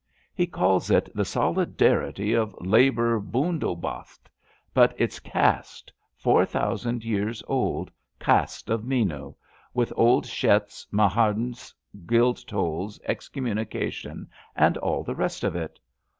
He 0.33 0.47
calls 0.47 0.89
it 0.89 1.09
the 1.15 1.23
solidarity 1.23 2.33
of 2.33 2.55
labour 2.59 3.19
hundohast; 3.19 4.27
but 4.73 4.95
it's 4.97 5.19
caste— 5.19 5.93
four 6.25 6.43
thousand 6.43 7.05
years 7.05 7.43
old, 7.47 7.91
caste 8.19 8.71
of 8.71 8.83
Menu— 8.83 9.35
^with 9.77 9.93
old 9.95 10.25
shetts, 10.25 10.87
mahajuns, 10.91 11.71
guildtoUs, 12.07 12.99
excommunication 13.05 14.27
and 14.55 14.75
all 14.77 15.03
the 15.03 15.13
rest 15.13 15.43
of 15.43 15.55
it. 15.55 15.79